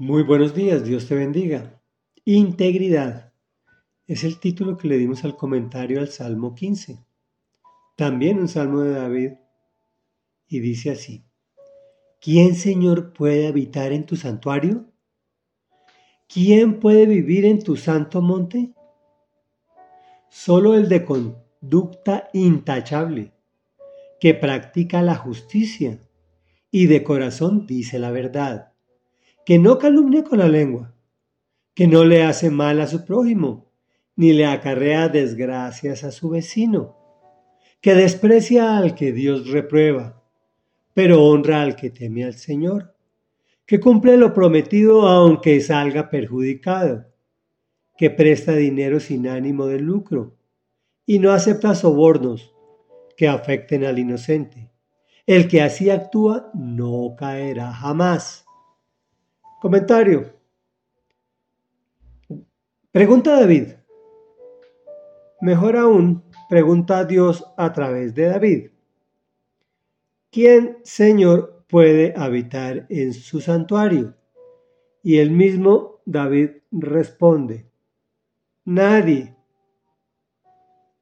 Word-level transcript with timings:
Muy 0.00 0.22
buenos 0.22 0.54
días, 0.54 0.82
Dios 0.82 1.08
te 1.08 1.14
bendiga. 1.14 1.78
Integridad 2.24 3.34
es 4.06 4.24
el 4.24 4.40
título 4.40 4.78
que 4.78 4.88
le 4.88 4.96
dimos 4.96 5.24
al 5.24 5.36
comentario 5.36 6.00
al 6.00 6.08
Salmo 6.08 6.54
15. 6.54 7.04
También 7.98 8.38
un 8.38 8.48
salmo 8.48 8.80
de 8.80 8.92
David. 8.92 9.32
Y 10.48 10.60
dice 10.60 10.92
así, 10.92 11.26
¿quién 12.18 12.54
Señor 12.54 13.12
puede 13.12 13.46
habitar 13.46 13.92
en 13.92 14.06
tu 14.06 14.16
santuario? 14.16 14.86
¿Quién 16.32 16.80
puede 16.80 17.04
vivir 17.04 17.44
en 17.44 17.62
tu 17.62 17.76
santo 17.76 18.22
monte? 18.22 18.72
Solo 20.30 20.76
el 20.76 20.88
de 20.88 21.04
conducta 21.04 22.30
intachable, 22.32 23.34
que 24.18 24.32
practica 24.32 25.02
la 25.02 25.16
justicia 25.16 25.98
y 26.70 26.86
de 26.86 27.04
corazón 27.04 27.66
dice 27.66 27.98
la 27.98 28.10
verdad 28.10 28.69
que 29.44 29.58
no 29.58 29.78
calumnia 29.78 30.24
con 30.24 30.38
la 30.38 30.48
lengua, 30.48 30.94
que 31.74 31.86
no 31.86 32.04
le 32.04 32.22
hace 32.22 32.50
mal 32.50 32.80
a 32.80 32.86
su 32.86 33.04
prójimo, 33.04 33.72
ni 34.16 34.32
le 34.32 34.46
acarrea 34.46 35.08
desgracias 35.08 36.04
a 36.04 36.10
su 36.10 36.30
vecino, 36.30 36.96
que 37.80 37.94
desprecia 37.94 38.76
al 38.76 38.94
que 38.94 39.12
Dios 39.12 39.48
reprueba, 39.48 40.22
pero 40.92 41.24
honra 41.24 41.62
al 41.62 41.76
que 41.76 41.90
teme 41.90 42.24
al 42.24 42.34
Señor, 42.34 42.94
que 43.64 43.80
cumple 43.80 44.16
lo 44.16 44.34
prometido 44.34 45.08
aunque 45.08 45.60
salga 45.60 46.10
perjudicado, 46.10 47.06
que 47.96 48.10
presta 48.10 48.52
dinero 48.52 49.00
sin 49.00 49.28
ánimo 49.28 49.66
de 49.66 49.78
lucro, 49.78 50.36
y 51.06 51.18
no 51.18 51.32
acepta 51.32 51.74
sobornos 51.74 52.54
que 53.16 53.28
afecten 53.28 53.84
al 53.84 53.98
inocente. 53.98 54.70
El 55.26 55.48
que 55.48 55.62
así 55.62 55.90
actúa 55.90 56.50
no 56.54 57.14
caerá 57.16 57.72
jamás. 57.72 58.44
Comentario. 59.60 60.32
Pregunta 62.90 63.38
David. 63.38 63.74
Mejor 65.42 65.76
aún, 65.76 66.24
pregunta 66.48 67.00
a 67.00 67.04
Dios 67.04 67.44
a 67.58 67.70
través 67.70 68.14
de 68.14 68.24
David. 68.24 68.70
¿Quién, 70.30 70.78
Señor, 70.82 71.66
puede 71.68 72.14
habitar 72.16 72.86
en 72.88 73.12
su 73.12 73.42
santuario? 73.42 74.16
Y 75.02 75.18
el 75.18 75.30
mismo 75.30 76.00
David 76.06 76.62
responde, 76.72 77.70
nadie. 78.64 79.36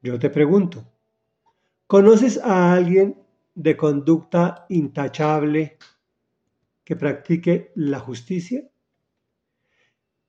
Yo 0.00 0.16
te 0.20 0.30
pregunto, 0.30 0.84
¿conoces 1.88 2.38
a 2.38 2.72
alguien 2.72 3.16
de 3.56 3.76
conducta 3.76 4.64
intachable 4.68 5.76
que 6.84 6.96
practique 6.96 7.72
la 7.74 7.98
justicia. 7.98 8.68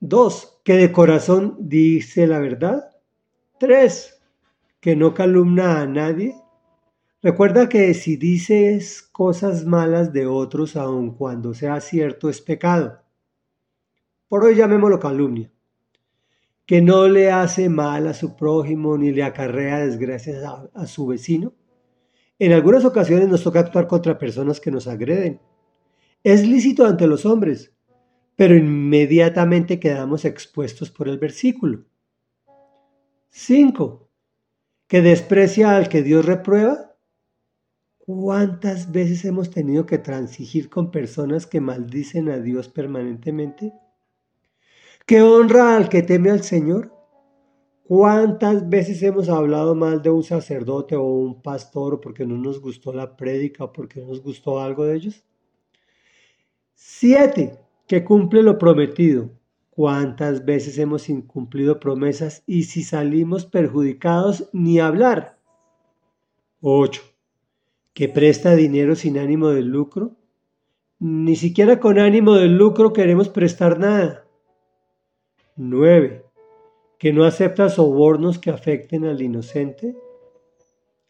Dos, 0.00 0.60
que 0.64 0.74
de 0.74 0.92
corazón 0.92 1.56
dice 1.60 2.26
la 2.26 2.38
verdad. 2.38 2.90
Tres, 3.58 4.20
que 4.80 4.96
no 4.96 5.14
calumna 5.14 5.80
a 5.80 5.86
nadie. 5.86 6.34
Recuerda 7.22 7.68
que 7.68 7.92
si 7.94 8.16
dices 8.16 9.02
cosas 9.02 9.66
malas 9.66 10.12
de 10.12 10.26
otros, 10.26 10.74
aun 10.76 11.14
cuando 11.14 11.54
sea 11.54 11.80
cierto, 11.80 12.30
es 12.30 12.40
pecado. 12.40 13.02
Por 14.28 14.44
hoy 14.44 14.56
llamémoslo 14.56 14.98
calumnia. 14.98 15.52
Que 16.64 16.80
no 16.80 17.08
le 17.08 17.30
hace 17.30 17.68
mal 17.68 18.06
a 18.06 18.14
su 18.14 18.36
prójimo 18.36 18.96
ni 18.96 19.10
le 19.10 19.22
acarrea 19.22 19.80
desgracias 19.80 20.42
a, 20.44 20.70
a 20.72 20.86
su 20.86 21.06
vecino. 21.06 21.52
En 22.38 22.52
algunas 22.52 22.86
ocasiones 22.86 23.28
nos 23.28 23.42
toca 23.42 23.60
actuar 23.60 23.86
contra 23.86 24.18
personas 24.18 24.60
que 24.60 24.70
nos 24.70 24.86
agreden 24.86 25.40
es 26.22 26.46
lícito 26.46 26.84
ante 26.84 27.06
los 27.06 27.24
hombres, 27.24 27.72
pero 28.36 28.56
inmediatamente 28.56 29.80
quedamos 29.80 30.24
expuestos 30.24 30.90
por 30.90 31.08
el 31.08 31.18
versículo. 31.18 31.84
5. 33.30 34.08
Que 34.86 35.02
desprecia 35.02 35.76
al 35.76 35.88
que 35.88 36.02
Dios 36.02 36.24
reprueba. 36.24 36.96
¿Cuántas 37.98 38.90
veces 38.90 39.24
hemos 39.24 39.50
tenido 39.50 39.86
que 39.86 39.98
transigir 39.98 40.68
con 40.68 40.90
personas 40.90 41.46
que 41.46 41.60
maldicen 41.60 42.28
a 42.28 42.38
Dios 42.38 42.68
permanentemente? 42.68 43.72
¿Que 45.06 45.22
honra 45.22 45.76
al 45.76 45.88
que 45.88 46.02
teme 46.02 46.30
al 46.30 46.42
Señor? 46.42 46.92
¿Cuántas 47.84 48.68
veces 48.68 49.02
hemos 49.02 49.28
hablado 49.28 49.74
mal 49.74 50.02
de 50.02 50.10
un 50.10 50.22
sacerdote 50.22 50.96
o 50.96 51.02
un 51.02 51.40
pastor 51.42 52.00
porque 52.00 52.26
no 52.26 52.36
nos 52.36 52.60
gustó 52.60 52.92
la 52.92 53.16
prédica 53.16 53.64
o 53.64 53.72
porque 53.72 54.00
no 54.00 54.08
nos 54.08 54.22
gustó 54.22 54.60
algo 54.60 54.84
de 54.84 54.96
ellos? 54.96 55.24
Siete, 56.82 57.58
que 57.86 58.04
cumple 58.04 58.42
lo 58.42 58.56
prometido. 58.56 59.28
¿Cuántas 59.68 60.46
veces 60.46 60.78
hemos 60.78 61.10
incumplido 61.10 61.78
promesas 61.78 62.42
y 62.46 62.62
si 62.64 62.82
salimos 62.84 63.44
perjudicados 63.44 64.48
ni 64.54 64.80
hablar? 64.80 65.38
Ocho, 66.62 67.02
que 67.92 68.08
presta 68.08 68.56
dinero 68.56 68.96
sin 68.96 69.18
ánimo 69.18 69.50
de 69.50 69.60
lucro. 69.60 70.16
Ni 70.98 71.36
siquiera 71.36 71.78
con 71.80 71.98
ánimo 71.98 72.36
de 72.36 72.46
lucro 72.46 72.94
queremos 72.94 73.28
prestar 73.28 73.78
nada. 73.78 74.24
Nueve, 75.56 76.24
que 76.98 77.12
no 77.12 77.24
acepta 77.24 77.68
sobornos 77.68 78.38
que 78.38 78.48
afecten 78.48 79.04
al 79.04 79.20
inocente. 79.20 79.98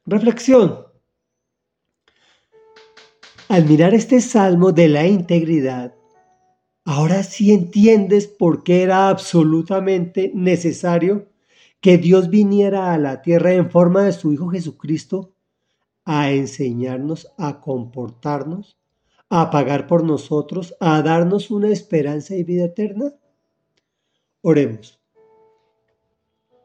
Reflexión. 0.05 0.90
Al 3.51 3.65
mirar 3.65 3.95
este 3.95 4.21
salmo 4.21 4.71
de 4.71 4.87
la 4.87 5.09
integridad, 5.09 5.97
ahora 6.85 7.25
sí 7.25 7.53
entiendes 7.53 8.29
por 8.29 8.63
qué 8.63 8.85
era 8.85 9.09
absolutamente 9.09 10.31
necesario 10.33 11.27
que 11.81 11.99
Dios 11.99 12.31
viniera 12.31 12.95
a 12.95 12.99
la 12.99 13.23
tierra 13.23 13.53
en 13.55 13.69
forma 13.69 14.05
de 14.05 14.13
su 14.13 14.33
Hijo 14.33 14.51
Jesucristo 14.51 15.35
a 16.05 16.31
enseñarnos 16.31 17.33
a 17.39 17.61
comportarnos, 17.61 18.79
a 19.29 19.51
pagar 19.51 19.89
por 19.89 20.05
nosotros, 20.05 20.77
a 20.79 21.03
darnos 21.03 21.51
una 21.51 21.71
esperanza 21.71 22.37
y 22.37 22.45
vida 22.45 22.67
eterna. 22.67 23.15
Oremos. 24.43 25.01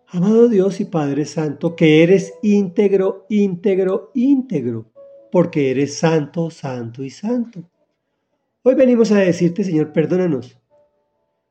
Amado 0.09 0.49
Dios 0.49 0.79
y 0.79 0.85
Padre 0.85 1.25
Santo, 1.25 1.75
que 1.75 2.03
eres 2.03 2.35
íntegro, 2.43 3.25
íntegro, 3.27 4.11
íntegro 4.13 4.91
porque 5.35 5.69
eres 5.69 5.97
santo, 5.97 6.49
santo 6.49 7.03
y 7.03 7.09
santo. 7.09 7.69
Hoy 8.63 8.73
venimos 8.73 9.11
a 9.11 9.17
decirte, 9.17 9.65
Señor, 9.65 9.91
perdónanos, 9.91 10.57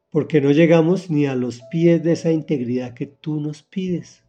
porque 0.08 0.40
no 0.40 0.52
llegamos 0.52 1.10
ni 1.10 1.26
a 1.26 1.34
los 1.34 1.60
pies 1.70 2.02
de 2.02 2.12
esa 2.12 2.32
integridad 2.32 2.94
que 2.94 3.04
tú 3.04 3.40
nos 3.40 3.62
pides. 3.62 4.24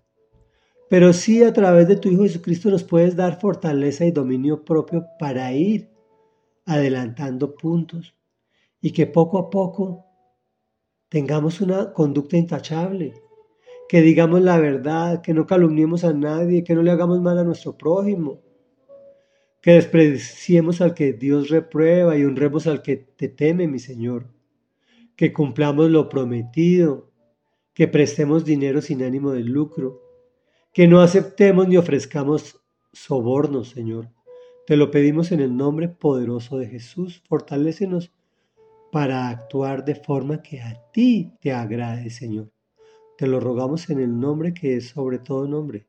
Pero 0.90 1.14
sí 1.14 1.42
a 1.42 1.54
través 1.54 1.88
de 1.88 1.96
tu 1.96 2.10
Hijo 2.10 2.24
Jesucristo 2.24 2.70
nos 2.70 2.84
puedes 2.84 3.16
dar 3.16 3.40
fortaleza 3.40 4.04
y 4.04 4.12
dominio 4.12 4.66
propio 4.66 5.06
para 5.18 5.54
ir 5.54 5.90
adelantando 6.66 7.56
puntos 7.56 8.14
y 8.82 8.92
que 8.92 9.08
poco 9.08 9.38
a 9.38 9.50
poco 9.50 10.06
tengamos 11.08 11.62
una 11.62 11.94
conducta 11.94 12.36
intachable, 12.36 13.14
que 13.88 14.02
digamos 14.02 14.42
la 14.42 14.58
verdad, 14.58 15.22
que 15.22 15.34
no 15.34 15.48
calumniemos 15.48 16.04
a 16.04 16.12
nadie, 16.12 16.66
que 16.66 16.76
no 16.76 16.84
le 16.84 16.92
hagamos 16.92 17.22
mal 17.22 17.40
a 17.40 17.46
nuestro 17.46 17.78
prójimo, 17.78 18.44
que 19.66 19.72
despreciemos 19.72 20.80
al 20.80 20.94
que 20.94 21.14
Dios 21.14 21.50
reprueba 21.50 22.16
y 22.16 22.24
honremos 22.24 22.68
al 22.68 22.84
que 22.84 22.98
te 22.98 23.30
teme, 23.30 23.68
mi 23.68 23.80
Señor, 23.80 24.28
que 25.16 25.34
cumplamos 25.34 25.90
lo 25.90 26.08
prometido, 26.08 27.10
que 27.74 27.88
prestemos 27.88 28.46
dinero 28.46 28.80
sin 28.80 29.02
ánimo 29.02 29.32
de 29.32 29.40
lucro, 29.40 30.04
que 30.72 30.88
no 30.88 31.02
aceptemos 31.02 31.68
ni 31.68 31.78
ofrezcamos 31.78 32.62
sobornos, 32.94 33.70
Señor. 33.70 34.12
Te 34.68 34.78
lo 34.78 34.92
pedimos 34.92 35.32
en 35.32 35.40
el 35.40 35.58
nombre 35.58 35.90
poderoso 35.90 36.60
de 36.60 36.68
Jesús. 36.68 37.24
Fortalécenos 37.28 38.12
para 38.92 39.30
actuar 39.30 39.84
de 39.84 39.96
forma 39.96 40.44
que 40.44 40.62
a 40.62 40.80
ti 40.92 41.34
te 41.42 41.54
agrade, 41.54 42.12
Señor. 42.12 42.52
Te 43.18 43.26
lo 43.26 43.40
rogamos 43.40 43.90
en 43.90 44.00
el 44.00 44.20
nombre 44.20 44.54
que 44.54 44.76
es 44.76 44.90
sobre 44.90 45.18
todo 45.18 45.48
nombre. 45.48 45.88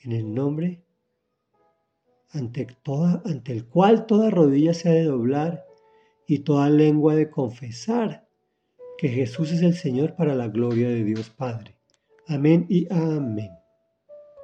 En 0.00 0.10
el 0.10 0.34
nombre 0.34 0.83
ante, 2.34 2.66
el 3.46 3.66
cual 3.66 4.06
toda 4.06 4.30
rodilla 4.30 4.74
se 4.74 4.88
ha 4.88 4.92
de 4.92 5.04
doblar 5.04 5.64
y 6.26 6.40
toda 6.40 6.68
lengua 6.68 7.14
de 7.14 7.30
confesar 7.30 8.26
que 8.98 9.08
Jesús 9.08 9.52
es 9.52 9.62
el 9.62 9.74
Señor 9.74 10.14
para 10.16 10.34
la 10.34 10.48
gloria 10.48 10.88
de 10.88 11.04
Dios 11.04 11.30
Padre. 11.30 11.76
Amén 12.26 12.66
y 12.68 12.92
amén. 12.92 13.50